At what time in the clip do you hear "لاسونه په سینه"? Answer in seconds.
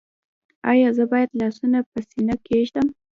1.39-2.35